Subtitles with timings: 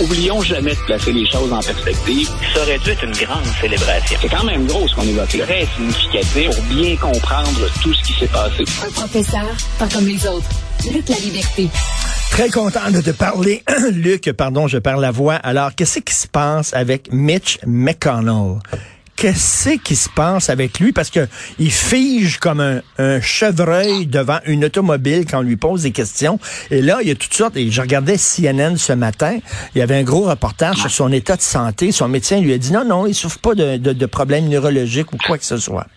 [0.00, 2.28] Oublions jamais de placer les choses en perspective.
[2.54, 4.18] Ça aurait dû être une grande célébration.
[4.20, 5.46] C'est quand même gros ce qu'on évoque là.
[5.46, 8.64] Très significatif pour bien comprendre tout ce qui s'est passé.
[8.86, 9.46] Un professeur,
[9.78, 10.48] pas comme les autres.
[10.92, 11.68] Luc la liberté.
[12.30, 13.62] Très content de te parler.
[13.92, 15.36] Luc, pardon, je perds la voix.
[15.36, 18.58] Alors, qu'est-ce qui se passe avec Mitch McConnell?
[19.26, 20.92] Qu'est-ce qui se passe avec lui?
[20.92, 21.26] Parce que
[21.58, 26.38] il fige comme un, chevreuil devant une automobile quand on lui pose des questions.
[26.70, 27.56] Et là, il y a toutes sortes.
[27.56, 29.36] Et je regardais CNN ce matin.
[29.74, 31.90] Il y avait un gros reportage sur son état de santé.
[31.90, 35.12] Son médecin lui a dit non, non, il souffre pas de, de, de problèmes neurologiques
[35.12, 35.88] ou quoi que ce soit.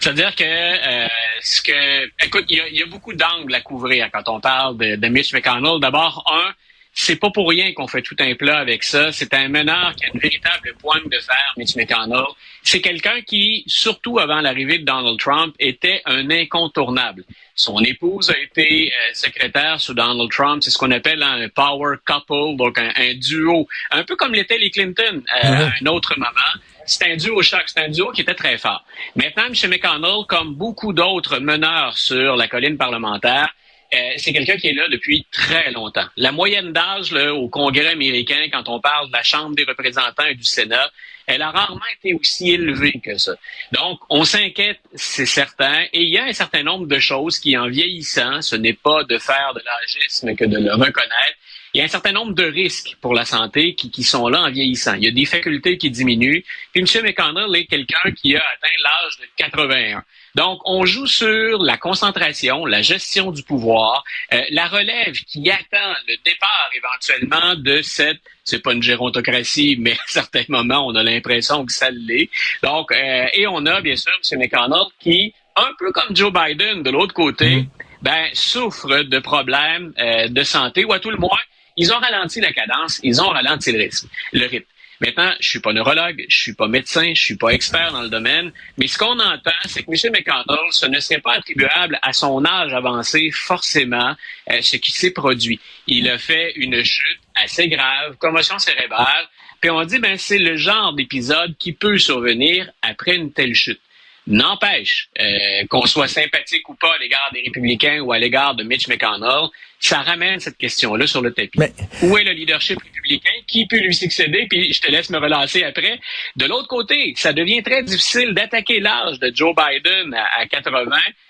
[0.00, 1.08] C'est-à-dire que euh,
[1.40, 4.76] ce que écoute, il y a, y a, beaucoup d'angles à couvrir quand on parle
[4.76, 5.80] de, de Mitch McConnell.
[5.80, 6.52] D'abord, un,
[7.00, 9.12] c'est pas pour rien qu'on fait tout un plat avec ça.
[9.12, 12.24] C'est un meneur qui a une véritable pointe de fer, Mitch McConnell.
[12.64, 17.22] C'est quelqu'un qui, surtout avant l'arrivée de Donald Trump, était un incontournable.
[17.54, 20.60] Son épouse a été euh, secrétaire sous Donald Trump.
[20.64, 24.58] C'est ce qu'on appelle un power couple, donc un, un duo, un peu comme l'étaient
[24.58, 26.52] les Clinton euh, à un autre moment.
[26.84, 28.84] C'est un duo choc, c'est un duo qui était très fort.
[29.14, 29.70] Maintenant, M.
[29.70, 33.54] McConnell, comme beaucoup d'autres meneurs sur la colline parlementaire,
[33.94, 36.06] euh, c'est quelqu'un qui est là depuis très longtemps.
[36.16, 40.34] La moyenne d'âge au Congrès américain, quand on parle de la Chambre des représentants et
[40.34, 40.90] du Sénat,
[41.26, 43.32] elle a rarement été aussi élevée que ça.
[43.72, 47.56] Donc, on s'inquiète, c'est certain, et il y a un certain nombre de choses qui,
[47.56, 51.38] en vieillissant, ce n'est pas de faire de l'agisme que de le reconnaître,
[51.74, 54.42] il y a un certain nombre de risques pour la santé qui, qui, sont là
[54.42, 54.94] en vieillissant.
[54.94, 56.42] Il y a des facultés qui diminuent.
[56.72, 57.04] Puis M.
[57.04, 60.02] McConnell est quelqu'un qui a atteint l'âge de 81.
[60.34, 65.94] Donc, on joue sur la concentration, la gestion du pouvoir, euh, la relève qui attend
[66.06, 71.02] le départ éventuellement de cette, c'est pas une gérontocratie, mais à certains moments, on a
[71.02, 72.30] l'impression que ça l'est.
[72.62, 74.38] Donc, euh, et on a bien sûr M.
[74.38, 77.68] McConnell qui, un peu comme Joe Biden de l'autre côté, mmh.
[78.02, 81.38] ben, souffre de problèmes euh, de santé, ou à tout le moins,
[81.78, 84.66] ils ont ralenti la cadence, ils ont ralenti le rythme.
[85.00, 88.08] Maintenant, je suis pas neurologue, je suis pas médecin, je suis pas expert dans le
[88.08, 90.12] domaine, mais ce qu'on entend, c'est que M.
[90.12, 94.16] McConnell, ce ne serait pas attribuable à son âge avancé forcément
[94.50, 95.60] euh, ce qui s'est produit.
[95.86, 99.28] Il a fait une chute assez grave, commotion cérébrale,
[99.60, 103.80] puis on dit ben c'est le genre d'épisode qui peut survenir après une telle chute.
[104.28, 108.62] N'empêche euh, qu'on soit sympathique ou pas à l'égard des républicains ou à l'égard de
[108.62, 109.48] Mitch McConnell,
[109.80, 111.58] ça ramène cette question-là sur le tapis.
[111.58, 111.72] Mais...
[112.02, 113.32] Où est le leadership républicain?
[113.46, 114.46] Qui peut lui succéder?
[114.50, 115.98] Puis je te laisse me relancer après.
[116.36, 120.84] De l'autre côté, ça devient très difficile d'attaquer l'âge de Joe Biden à, à 80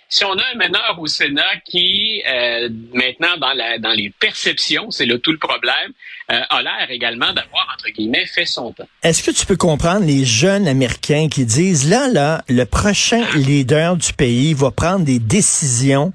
[0.08, 4.90] si on a un meneur au Sénat qui, euh, maintenant, dans, la, dans les perceptions,
[4.90, 5.92] c'est là tout le problème,
[6.30, 8.88] euh, a l'air également d'avoir, entre guillemets, fait son temps.
[9.02, 13.96] Est-ce que tu peux comprendre les jeunes Américains qui disent, là, là, le prochain leader
[13.96, 16.14] du pays va prendre des décisions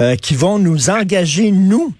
[0.00, 1.92] euh, qui vont nous engager, nous,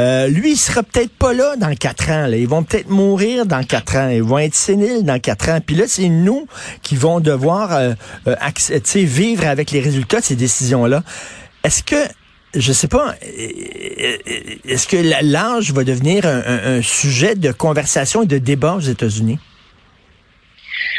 [0.00, 2.26] euh, lui, il sera peut-être pas là dans quatre ans.
[2.26, 2.36] Là.
[2.36, 4.08] Ils vont peut-être mourir dans quatre ans.
[4.08, 5.60] Ils vont être séniles dans quatre ans.
[5.64, 6.46] Puis là, c'est nous
[6.82, 7.92] qui vont devoir euh,
[8.26, 8.34] euh,
[8.94, 11.02] vivre avec les résultats de ces décisions-là.
[11.62, 11.96] Est-ce que
[12.56, 18.74] je sais pas, est-ce que l'âge va devenir un, sujet de conversation et de débat
[18.74, 19.40] aux États-Unis?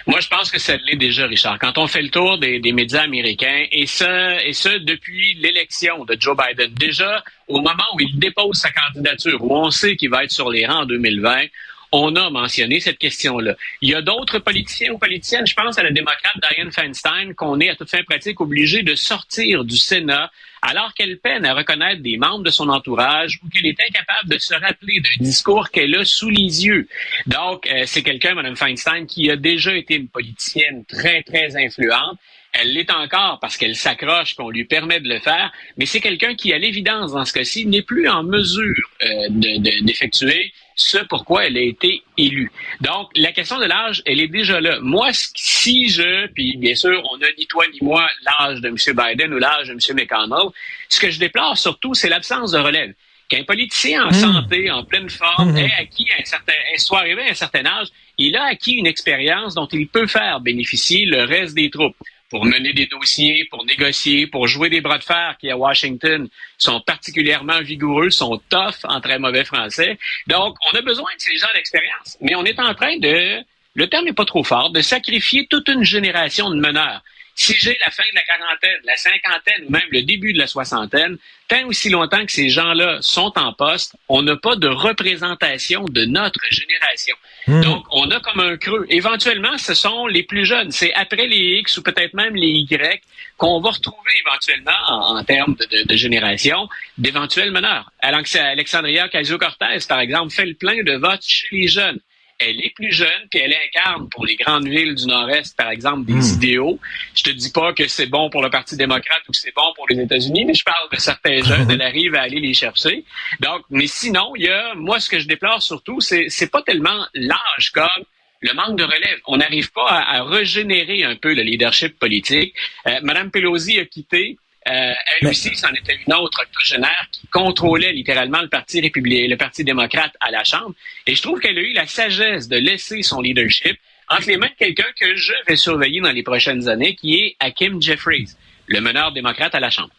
[0.08, 1.58] Moi, je pense que ça l'est déjà, Richard.
[1.60, 6.06] Quand on fait le tour des, des médias américains, et ce, et ce depuis l'élection
[6.06, 10.10] de Joe Biden, déjà au moment où il dépose sa candidature, où on sait qu'il
[10.10, 11.46] va être sur les rangs en 2020,
[11.92, 13.56] on a mentionné cette question-là.
[13.82, 17.60] Il y a d'autres politiciens ou politiciennes, je pense à la démocrate Dianne Feinstein, qu'on
[17.60, 20.32] est à toute fin pratique obligé de sortir du Sénat
[20.66, 24.38] alors qu'elle peine à reconnaître des membres de son entourage ou qu'elle est incapable de
[24.40, 26.88] se rappeler d'un discours qu'elle a sous les yeux.
[27.28, 32.18] Donc, euh, c'est quelqu'un, Mme Feinstein, qui a déjà été une politicienne très, très influente.
[32.54, 36.36] Elle l'est encore parce qu'elle s'accroche, qu'on lui permet de le faire, mais c'est quelqu'un
[36.36, 41.58] qui, à l'évidence, dans ce cas-ci, n'est plus en mesure euh, d'effectuer ce pourquoi elle
[41.58, 42.52] a été élue.
[42.82, 44.80] Donc, la question de l'âge, elle est déjà là.
[44.82, 48.76] Moi, si je, puis bien sûr, on n'a ni toi ni moi l'âge de M.
[48.76, 49.80] Biden ou l'âge de M.
[49.96, 50.52] McConnell,
[50.90, 52.94] ce que je déplore surtout, c'est l'absence de relève.
[53.28, 54.14] Qu'un politicien en hmm.
[54.14, 55.58] santé, en pleine forme, hmm.
[55.58, 57.88] ait acquis un certain, soit arrivé à un certain âge,
[58.18, 61.96] il a acquis une expérience dont il peut faire bénéficier le reste des troupes
[62.30, 66.28] pour mener des dossiers, pour négocier, pour jouer des bras de fer qui, à Washington,
[66.58, 69.98] sont particulièrement vigoureux, sont tough en très mauvais français.
[70.28, 72.18] Donc, on a besoin de ces gens d'expérience.
[72.22, 73.44] Mais on est en train de,
[73.74, 77.04] le terme n'est pas trop fort, de sacrifier toute une génération de meneurs.
[77.38, 80.48] Si j'ai la fin de la quarantaine, la cinquantaine ou même le début de la
[80.48, 81.18] soixantaine,
[81.50, 86.06] tant aussi longtemps que ces gens-là sont en poste, on n'a pas de représentation de
[86.06, 87.16] notre génération.
[87.48, 87.62] Hmm.
[87.62, 88.86] Donc, on a comme un creux.
[88.90, 90.72] Éventuellement, ce sont les plus jeunes.
[90.72, 93.02] C'est après les X ou peut-être même les Y
[93.36, 97.92] qu'on va retrouver éventuellement, en, termes de, génération, d'éventuels meneurs.
[98.00, 102.00] Alexandria Ocasio-Cortez, par exemple, fait le plein de votes chez les jeunes
[102.40, 106.06] elle est plus jeune, puis elle incarne pour les grandes villes du Nord-Est, par exemple,
[106.06, 106.34] des hmm.
[106.36, 106.80] idéaux.
[107.16, 109.74] Je te dis pas que c'est bon pour le Parti démocrate ou que c'est bon
[109.76, 113.04] pour les États-Unis, mais je parle de certains jeunes, elle arrive à aller les chercher.
[113.40, 116.62] Donc, mais sinon, il y a, moi, ce que je déplore surtout, c'est, c'est pas
[116.62, 118.06] tellement l'âge comme
[118.42, 119.20] le manque de relève.
[119.28, 122.54] On n'arrive pas à, régénérer un peu le leadership politique.
[122.88, 124.38] Euh, Madame Pelosi a quitté.
[124.68, 129.38] Euh, elle aussi, c'en était une autre octogénaire qui contrôlait littéralement le Parti républicain, le
[129.38, 130.74] Parti démocrate à la Chambre.
[131.06, 133.78] Et je trouve qu'elle a eu la sagesse de laisser son leadership
[134.10, 137.36] entre les mains de quelqu'un que je vais surveiller dans les prochaines années, qui est
[137.40, 138.30] Hakim Jeffries,
[138.68, 139.92] le meneur démocrate à la Chambre.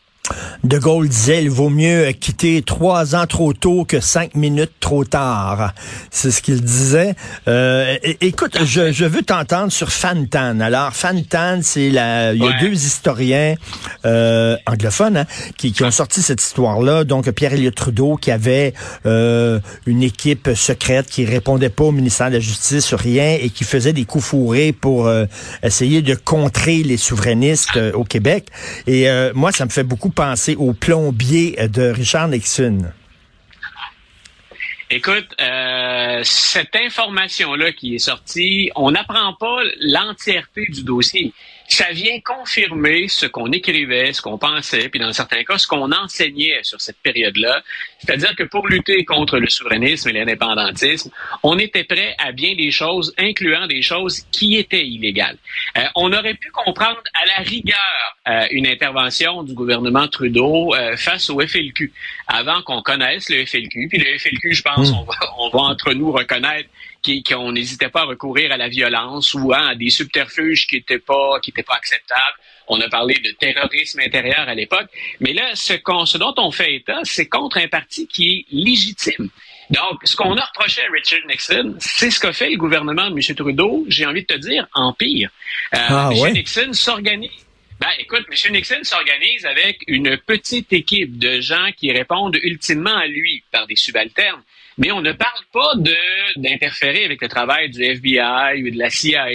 [0.65, 5.05] De Gaulle disait, il vaut mieux quitter trois ans trop tôt que cinq minutes trop
[5.05, 5.73] tard.
[6.11, 7.15] C'est ce qu'il disait.
[7.49, 10.61] Euh, écoute, je, veux t'entendre sur Fantan.
[10.61, 13.55] Alors, Fantan, c'est la, il y a deux historiens
[14.05, 15.27] euh, anglophones hein,
[15.57, 17.05] qui, ont sorti cette histoire-là.
[17.05, 18.75] Donc, Pierre Elliott Trudeau qui avait
[19.05, 23.51] euh, une équipe secrète qui répondait pas au ministère de la Justice sur rien et
[23.51, 25.11] qui faisait des coups fourrés pour
[25.63, 28.49] essayer de contrer les souverainistes au Québec.
[28.87, 32.91] Et moi, ça me fait beaucoup penser au plombier de Richard Nixon?
[34.89, 41.33] Écoute, euh, cette information-là qui est sortie, on n'apprend pas l'entièreté du dossier
[41.69, 45.91] ça vient confirmer ce qu'on écrivait, ce qu'on pensait, puis dans certains cas, ce qu'on
[45.93, 47.63] enseignait sur cette période-là.
[47.99, 51.11] C'est-à-dire que pour lutter contre le souverainisme et l'indépendantisme,
[51.43, 55.39] on était prêt à bien des choses, incluant des choses qui étaient illégales.
[55.77, 60.97] Euh, on aurait pu comprendre à la rigueur euh, une intervention du gouvernement Trudeau euh,
[60.97, 61.93] face au FLQ,
[62.27, 63.89] avant qu'on connaisse le FLQ.
[63.89, 64.95] Puis le FLQ, je pense, hmm.
[64.95, 66.69] on, va, on va entre nous reconnaître
[67.27, 71.41] qu'on n'hésitait pas à recourir à la violence ou à des subterfuges qui n'étaient pas,
[71.41, 72.39] qui étaient pas acceptables.
[72.69, 74.89] On a parlé de terrorisme intérieur à l'époque.
[75.21, 79.31] Mais là, ce, ce dont on fait état, c'est contre un parti qui est légitime.
[79.71, 83.17] Donc, ce qu'on a reproché à Richard Nixon, c'est ce qu'a fait le gouvernement de
[83.17, 83.37] M.
[83.37, 85.31] Trudeau, j'ai envie de te dire, en pire.
[85.75, 86.33] Euh, ah, M.
[86.33, 87.46] Nixon s'organise.
[87.79, 88.53] Ben, écoute, M.
[88.55, 93.77] Nixon s'organise avec une petite équipe de gens qui répondent ultimement à lui par des
[93.77, 94.43] subalternes.
[94.79, 95.73] Mais on ne parle pas
[96.37, 99.27] d'interférer avec le travail du FBI ou de la CIA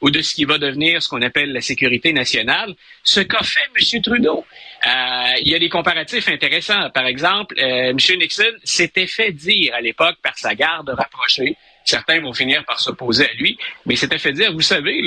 [0.00, 2.74] ou de ce qui va devenir ce qu'on appelle la sécurité nationale.
[3.02, 4.02] Ce qu'a fait M.
[4.02, 4.44] Trudeau.
[4.86, 6.90] Euh, il y a des comparatifs intéressants.
[6.90, 7.98] Par exemple, euh, M.
[8.18, 13.28] Nixon s'était fait dire à l'époque par sa garde rapprochée, certains vont finir par s'opposer
[13.28, 15.02] à lui, mais il s'était fait dire, vous savez,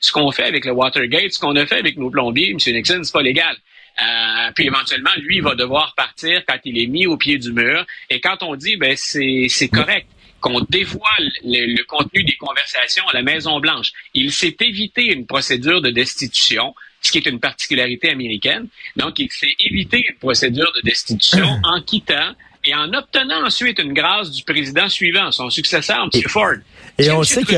[0.00, 2.58] ce qu'on fait avec le Watergate, ce qu'on a fait avec nos plombiers, M.
[2.74, 3.56] Nixon, c'est pas légal.
[4.00, 7.52] Euh, puis éventuellement, lui, il va devoir partir quand il est mis au pied du
[7.52, 7.84] mur.
[8.10, 10.06] Et quand on dit, ben c'est correct
[10.40, 15.82] qu'on dévoile le, contenu des conversations à la Maison Blanche, il s'est évité une procédure
[15.82, 18.68] de destitution, ce qui est une particularité américaine.
[18.96, 22.34] Donc, il s'est évité une procédure de destitution en quittant
[22.68, 26.22] et en obtenant ensuite une grâce du président suivant, son successeur, M.
[26.28, 26.54] Ford.
[26.98, 27.54] Et on sait que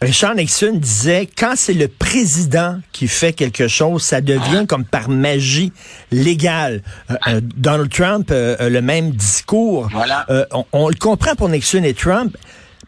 [0.00, 5.08] Richard Nixon disait quand c'est le président qui fait quelque chose, ça devient comme par
[5.08, 5.72] magie
[6.10, 6.82] légal.
[7.10, 9.88] Euh, euh, Donald Trump euh, le même discours.
[9.92, 10.26] Voilà.
[10.72, 12.36] On, le comprend pour Nixon et Trump.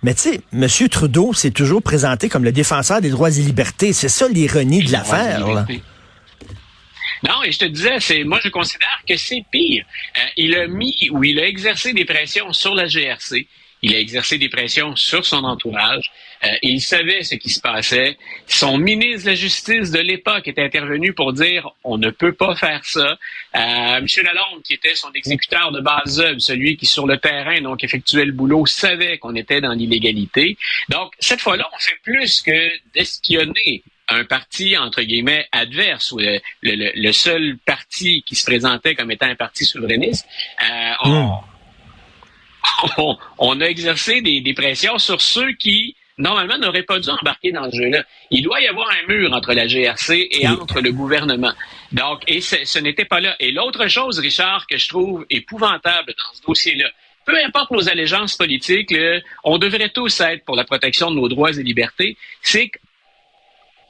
[0.03, 0.67] Mais tu sais, M.
[0.89, 3.93] Trudeau s'est toujours présenté comme le défenseur des droits et libertés.
[3.93, 5.67] C'est ça l'ironie de l'affaire.
[7.23, 9.85] Non, et je te disais, c'est moi je considère que c'est pire.
[10.37, 13.47] il a mis ou il a exercé des pressions sur la GRC.
[13.83, 16.11] Il a exercé des pressions sur son entourage.
[16.45, 18.17] Euh, il savait ce qui se passait.
[18.47, 22.55] Son ministre de la Justice de l'époque était intervenu pour dire on ne peut pas
[22.55, 23.19] faire ça.
[23.57, 24.07] Euh, M.
[24.23, 28.33] Lalonde, qui était son exécuteur de base celui qui sur le terrain donc effectuait le
[28.33, 30.57] boulot, savait qu'on était dans l'illégalité.
[30.89, 36.39] Donc cette fois-là, on fait plus que d'espionner un parti, entre guillemets, adverse, ou le,
[36.63, 40.27] le- le seul parti qui se présentait comme étant un parti souverainiste,
[40.63, 41.33] euh, on,
[42.99, 47.53] on, on a exercé des, des pressions sur ceux qui, normalement, n'auraient pas dû embarquer
[47.53, 48.05] dans ce jeu-là.
[48.31, 51.53] Il doit y avoir un mur entre la GRC et entre le gouvernement.
[51.93, 53.35] Donc, et ce, n'était pas là.
[53.41, 56.89] Et l'autre chose, Richard, que je trouve épouvantable dans ce dossier-là,
[57.27, 58.95] peu importe nos allégeances politiques,
[59.45, 62.79] on devrait tous être pour la protection de nos droits et libertés, c'est que,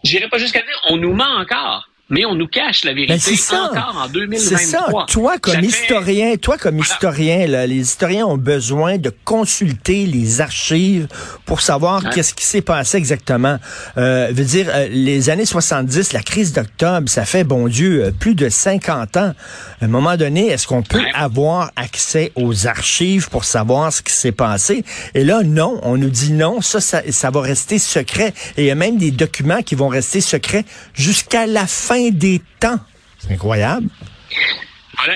[0.05, 1.90] j'irai pas jusqu'à dire, on nous ment encore.
[2.11, 3.71] Mais on nous cache la vérité Ben, c'est ça.
[3.71, 4.59] encore en 2023.
[4.59, 4.87] C'est ça.
[5.09, 10.41] Toi, comme fait- historien, toi, comme historien, là, les historiens ont besoin de consulter les
[10.41, 11.07] archives
[11.47, 13.59] pour savoir qu'est-ce qui s'est passé exactement.
[13.97, 18.11] Euh, veut dire, euh, les années 70, la crise d'octobre, ça fait, bon Dieu, euh,
[18.11, 19.33] plus de 50 ans.
[19.81, 24.13] À un moment donné, est-ce qu'on peut avoir accès aux archives pour savoir ce qui
[24.13, 24.85] s'est passé?
[25.15, 28.35] Et là, non, on nous dit non, ça, ça, ça va rester secret.
[28.57, 30.65] Et il y a même des documents qui vont rester secrets
[30.95, 32.81] jusqu'à la fin des temps.
[33.19, 33.89] C'est incroyable.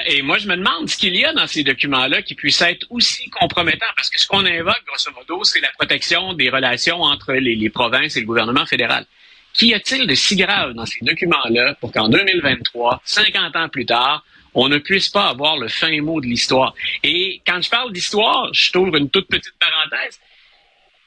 [0.06, 2.86] Et moi, je me demande ce qu'il y a dans ces documents-là qui puisse être
[2.90, 7.34] aussi compromettant, parce que ce qu'on invoque, grosso modo, c'est la protection des relations entre
[7.34, 9.04] les, provinces et le gouvernement fédéral.
[9.52, 14.24] Qu'y a-t-il de si grave dans ces documents-là pour qu'en 2023, 50 ans plus tard,
[14.54, 16.74] on ne puisse pas avoir le fin mot de l'histoire?
[17.02, 20.18] Et quand je parle d'histoire, je trouve une toute petite parenthèse.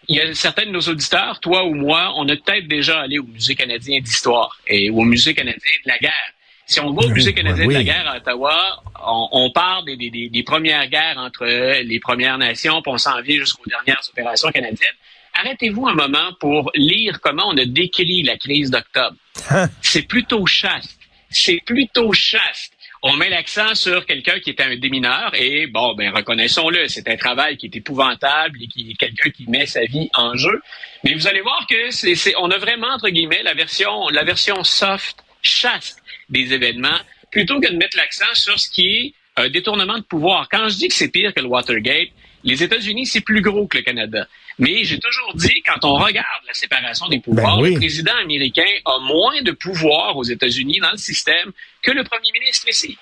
[0.10, 3.20] Il y a certains de nos auditeurs, toi ou moi, on a peut-être déjà allé
[3.20, 6.32] au Musée canadien d'histoire et au Musée canadien de la guerre.
[6.66, 7.74] Si on va au Musée canadien oui.
[7.74, 11.46] de la guerre à Ottawa, on, on parle des, des- des- des premières guerres entre
[11.46, 14.96] les Premières Nations, puis on s'en vient jusqu'aux dernières opérations canadiennes.
[15.34, 19.16] Arrêtez-vous un moment pour lire comment on a décrit la crise d'octobre.
[19.52, 19.68] Hein?
[19.82, 21.00] C'est plutôt chaste.
[21.30, 22.74] C'est plutôt chaste.
[23.04, 27.16] On met l'accent sur quelqu'un qui était un démineur et bon, ben reconnaissons-le, c'est un
[27.16, 30.62] travail qui est épouvantable et qui est quelqu'un qui met sa vie en jeu.
[31.04, 34.24] Mais vous allez voir que c'est, c'est- on a vraiment entre guillemets la version, la
[34.24, 37.00] version soft, chaste des événements,
[37.32, 40.48] plutôt que de mettre l'accent sur ce qui est un détournement de pouvoir.
[40.50, 42.10] Quand je dis que c'est pire que le Watergate,
[42.44, 44.28] les États-Unis c'est plus gros que le Canada.
[44.60, 47.74] Mais j'ai toujours dit, quand on regarde la séparation des pouvoirs, Ben oui.
[47.74, 51.52] le président américain a moins de pouvoir aux États-Unis dans le système
[51.84, 52.98] que le premier ministre ici.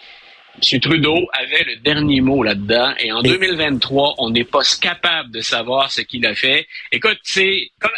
[0.74, 0.80] M.
[0.80, 5.42] Trudeau avait le dernier mot là-dedans et en Et- 2023, on n'est pas capable de
[5.42, 6.66] savoir ce qu'il a fait.
[6.94, 7.92] Écoute, c'est comme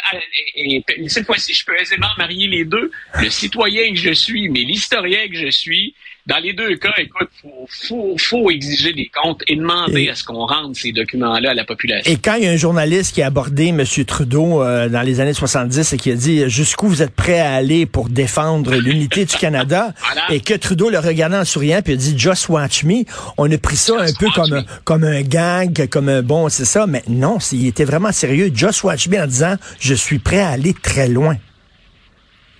[0.56, 2.90] et- et cette fois-ci, je peux aisément marier les deux,
[3.20, 5.94] le citoyen que je suis, mais l'historien que je suis.
[6.28, 10.14] Dans les deux cas, écoute, faut, faut, faut exiger des comptes et demander Et- à
[10.14, 12.12] ce qu'on rende ces documents-là à la population.
[12.12, 13.82] Et quand il y a un journaliste qui a abordé M.
[14.06, 17.54] Trudeau euh, dans les années 70 et qui a dit jusqu'où vous êtes prêt à
[17.54, 20.22] aller pour défendre l'unité du Canada, Voilà.
[20.30, 23.04] et que Trudeau le regardait en souriant puis a dit Just watch me,
[23.38, 24.58] on a pris ça Just un peu comme me.
[24.58, 28.50] un, comme un gag, comme un bon, c'est ça, mais non, il était vraiment sérieux.
[28.54, 31.36] Just watch me en disant je suis prêt à aller très loin.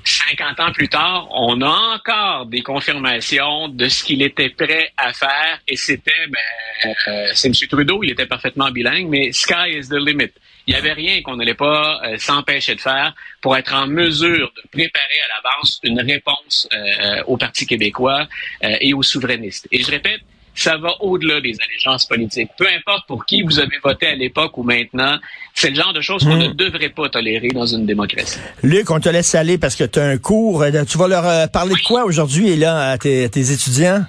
[0.09, 5.13] 50 ans plus tard, on a encore des confirmations de ce qu'il était prêt à
[5.13, 7.55] faire et c'était, ben, euh, c'est M.
[7.69, 10.33] Trudeau, il était parfaitement bilingue, mais sky is the limit.
[10.69, 14.53] Il n'y avait rien qu'on n'allait pas euh, s'empêcher de faire pour être en mesure
[14.55, 18.29] de préparer à l'avance une réponse euh, au Parti québécois
[18.63, 19.67] euh, et aux souverainistes.
[19.73, 20.21] Et je répète,
[20.61, 22.51] ça va au-delà des allégeances politiques.
[22.59, 25.17] Peu importe pour qui vous avez voté à l'époque ou maintenant,
[25.55, 28.41] c'est le genre de choses qu'on ne devrait pas tolérer dans une démocratie.
[28.65, 30.63] Luc, on te laisse aller parce que tu as un cours.
[30.63, 33.53] Euh, Tu vas leur euh, parler de quoi aujourd'hui et là à tes, à tes
[33.53, 34.05] étudiants?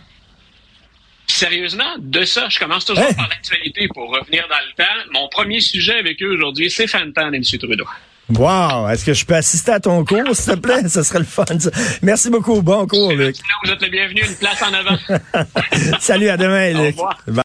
[1.27, 3.13] Sérieusement, de ça, je commence toujours Hein?
[3.15, 5.11] par l'actualité pour revenir dans le temps.
[5.19, 7.43] Mon premier sujet avec eux aujourd'hui, c'est Fantan et M.
[7.43, 7.85] Trudeau.
[8.35, 8.87] Wow!
[8.89, 10.87] Est-ce que je peux assister à ton cours, s'il te plaît?
[10.87, 11.45] Ce serait le fun.
[11.59, 11.71] ça.
[12.01, 12.61] Merci beaucoup.
[12.61, 13.35] Bon cours, Luc.
[13.65, 14.97] Vous êtes le bienvenu, une place en avant.
[15.99, 16.91] Salut, à demain, Au Luc.
[16.95, 17.17] revoir.
[17.27, 17.35] Bye.